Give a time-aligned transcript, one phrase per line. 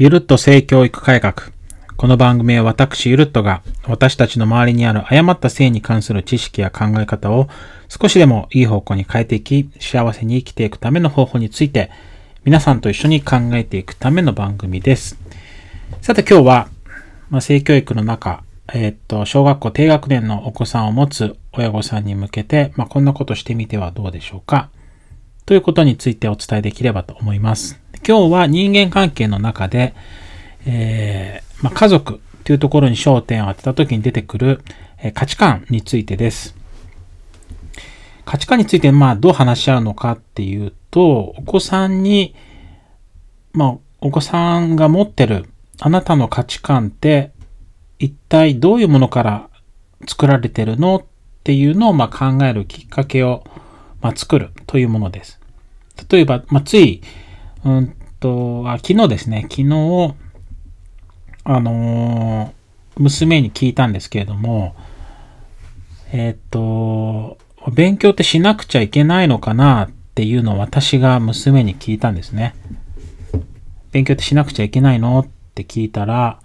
[0.00, 1.50] ゆるっと性教育改革。
[1.96, 7.48] この番組は私ゆるっとが私たちの周りにある誤った性に関する知識や考え方を
[7.88, 11.90] 少しでもいい方向に変えていき幸せに生きていくための方法について
[12.44, 15.18] 皆さんと一緒に考えていくための番組です。
[16.00, 16.68] さて今日は、
[17.28, 24.70] まあ、性教育の中、えー、っと、小学校低学年のお子さんを持つ親御さんに向けて、まあ、こんなことしてみてはどうでしょうか
[25.44, 27.87] ということについてお伝えできればと思います。
[28.06, 29.94] 今日は人間関係の中で、
[30.66, 34.60] えー、まあ、家族というところに焦点を当てた時に出てくる、
[35.02, 36.56] え、価値観についてです。
[38.24, 42.34] 価値観について、まあ、どう話し合うのかっていうと、お子さんに、
[43.52, 45.48] まあ、お子さんが持ってる
[45.80, 47.32] あなたの価値観って
[47.98, 49.50] 一体どういうものから
[50.06, 51.04] 作られてるのっ
[51.44, 53.44] ていうのをま考えるきっかけを
[54.00, 55.40] ま作るというものです。
[56.08, 57.02] 例えば、まあ、つい、
[57.76, 60.14] うんと、あ、昨日ですね、昨日、
[61.44, 64.74] あのー、娘に聞いたんですけれども、
[66.12, 67.38] えっ、と、
[67.72, 72.54] 勉強ってしなくちゃいけないのかなっていうのを私が娘に聞いたんですね。
[73.92, 76.40] 勉強ってしなくちゃいけないのって聞いたら、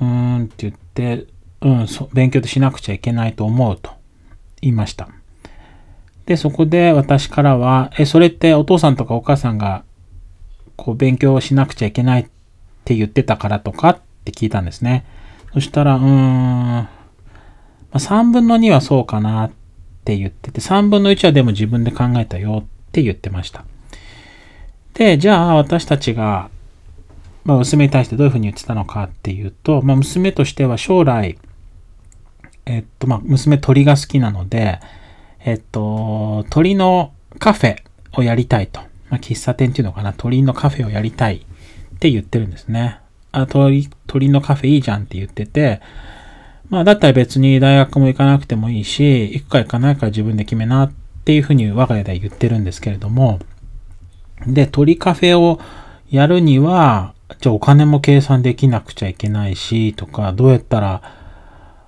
[0.00, 1.26] うーんって言って、
[1.60, 3.92] うん、勉強ってしなくちゃいけないと思うと
[4.60, 5.08] 言いました。
[6.26, 9.84] で、そこで私からは、え、それってお父さんとかお母さんが
[10.82, 12.26] こう勉強しなくちゃいけないっ
[12.84, 15.04] て言ってたからとかって聞いたんですね。
[15.54, 16.88] そしたら、うーん、ま、
[17.92, 19.52] 3分の2はそうかなっ
[20.04, 23.64] て言ってて、3分の1はでも自分で考えたよって言ってました。
[24.94, 26.50] で、じゃあ私たちが、
[27.44, 31.38] まあ、娘に対してどういうふうに言ってたのかっていうと、まあ、娘としては将来、
[32.66, 34.80] えっと、まあ、娘鳥が好きなので、
[35.44, 37.76] えっと、鳥のカフェ
[38.14, 38.80] をやりたいと。
[39.12, 42.98] まあ、喫茶店っていうのかな、鳥のカフェをやりたいって言ってるんですね。
[43.30, 45.82] あ、鳥、鳥のカフェいいじゃんって言ってて、
[46.70, 50.92] まあ、だったら別に大学も行かなくてもいいし、行くか行かないか自分で決めなっ
[51.26, 53.38] ていうふうに我が家では言ってるんですけれども、
[54.46, 55.60] で、鳥カフェを
[56.10, 61.02] やるには、じゃあお金も計算できなくちゃいけないし、とか、どうやったら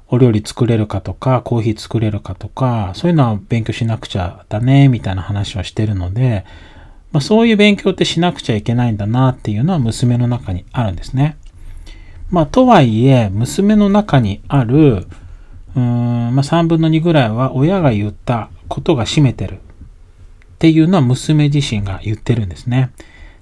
[0.08, 6.44] お料理作れるかとか、コーヒー作れるかとか、そういうのは勉強しなくちゃだね、みたいな話をしてるので、
[7.14, 11.36] まあ、そういう勉強ってしなくちゃいけないんだなっていうのは娘の中にあるんですね。
[12.28, 19.58] まあ、とはいえ、娘の中にある、うーん、まあ、3分の2ぐらいは親が言ったことが占めてるっ
[20.58, 22.90] ていうのは娘自身が言ってるんですね。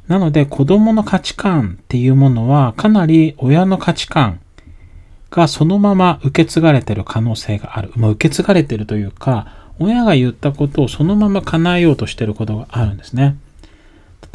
[0.06, 4.40] なので子供の価値観っていうものはかなり親の価値観
[5.30, 7.90] がそのまま受け継がれてる可能性がある。
[7.96, 13.38] まあ、受け継がれてるというか、親が言ったことをそのまま叶えようとしてることがあるんですね。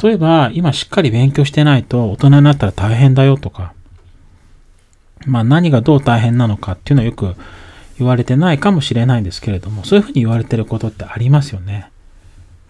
[0.02, 3.72] 例えば、今しっかり勉強してないと大人になったら大変だよとか、
[5.26, 7.34] まあ何がどう大変なのかっていうのはよく
[7.98, 11.90] 言われてないかもしれないんですけれども、そういうふうに言われてることってありますよね。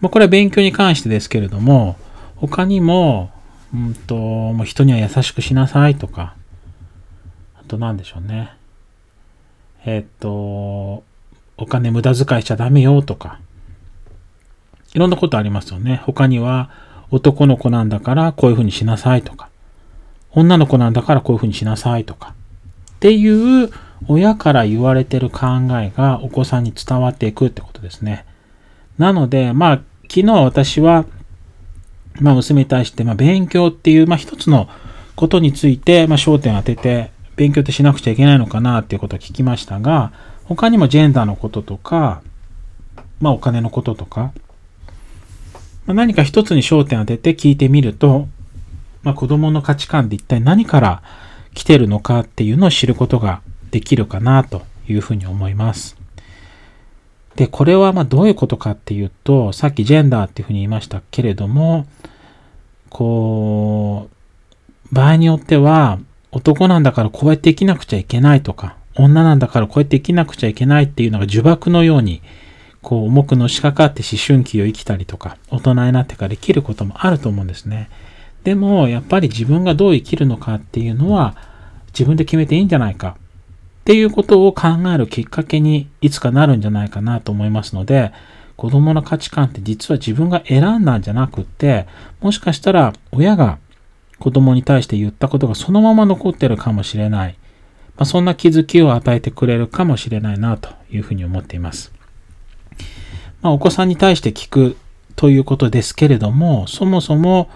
[0.01, 1.97] まあこれは勉強に関してですけれども、
[2.35, 3.31] 他にも、
[3.73, 6.33] うんと、もう人には優しくしなさいとか、
[7.59, 8.51] あと何でしょうね。
[9.85, 11.03] えっと、
[11.57, 13.39] お金無駄遣いしちゃダメよとか、
[14.93, 16.01] いろんなことありますよね。
[16.03, 16.71] 他には、
[17.11, 19.49] 男の子なんだからこういうふうにしなさいとか、
[20.31, 22.33] 女の子なんだからこういうふうにしなさいとか、
[22.91, 23.71] っていう
[24.07, 25.45] 親から言われてる考
[25.81, 28.25] えがお子さんに伝わっていくってことですね。
[28.97, 31.05] なので、まあ、昨日私は、
[32.19, 34.67] まあ、娘に対して、まあ、勉強っていう、まあ、一つの
[35.15, 40.11] ことについて、まあ、焦点を当てて、勉強ってしなくちゃいけないのかなっていうことを聞きましたが、
[40.43, 42.21] 他にもジェンダーのこととか、
[43.21, 44.33] まあ、お金のこととか、
[45.85, 48.27] まあ、何か一つに焦点を当てて聞いてみると、
[49.03, 51.01] まあ、子供の価値観で一体何から
[51.53, 53.41] 来てるのかっていうのを知ることが
[53.71, 55.97] できるかなというふうに思います。
[57.35, 61.87] で、これはまあどういうことかっていうと、さっきジェンダーっていうふうに言いましたけれども、
[62.89, 64.09] こ
[64.91, 65.99] う、場合によっては、
[66.31, 72.21] 男なんだからこうやって生きなくちゃいけないとか、女なんだからこうやって生きなくちゃいけないっていうのが呪縛のように
[72.81, 77.89] こう重くのしかかって思春期を生きたりとか、大人になってから生きることもあると思うんですね。
[78.43, 81.35] でも、やっぱり自分がどう生きるのかっていうのは、
[81.87, 88.11] 自分で決めていいんじゃないかっていうことを考えるきっかけにいつかなるんじゃないかなと思いますので、
[88.55, 91.87] 子供の価値観って実は自分が選んだんじゃなくって、
[92.21, 93.57] もしかしたら親が
[94.19, 97.35] 子供に対して言ったことがそのまま残ってるかもしれない。
[97.95, 101.98] まあ、そんな気づきを与えてくれるかもしれないなというふうに思っています。
[103.41, 104.77] まあ、お子さんに対して聞く
[105.15, 107.49] ということですけれども、そもそも、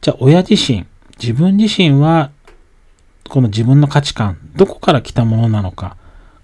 [0.00, 0.86] じゃあ親自身、
[1.20, 2.30] 自分自身は、
[3.28, 5.96] この自分の価値観、どこから来たものなのか、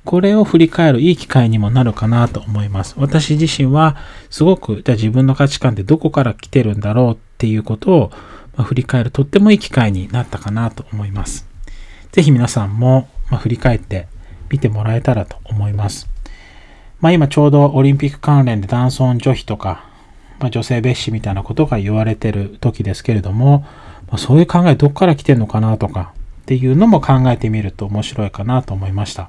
[0.05, 2.95] これを振り返るいい機会にもなるかなと思います。
[2.99, 3.97] 私自身は
[4.31, 8.11] すごく、じゃあ自分の価値観ってどこから来てるんだろうっていうことを、
[8.57, 11.47] まあ振り返るとってもいい機会になったかなと思います。
[12.11, 14.09] ぜひ皆さんも、まあ振り返って
[14.51, 16.12] 見てもらえたらと思います。
[17.03, 19.85] まあ今ちょうどオリンピック関連で男尊女卑とか、
[20.39, 23.67] まあ、女性蔑視みたいなことが言われてる時ですけれども、
[24.07, 29.29] まあ、そういう考えどっから来てんのかなとかっていうのも考えてみると面白いかなと思いました。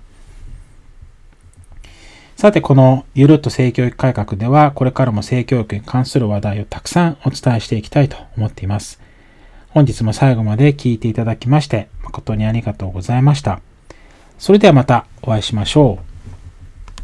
[2.35, 8.99] さて、このゆるっと性教育改革では、これからも性教育に関する話題をたくさんお伝えしていきたいと思っています。
[9.69, 13.61] 本日も最後まで聞いていただきまして、誠にありがとうございました。
[14.37, 16.12] それではまたお会いしましょう。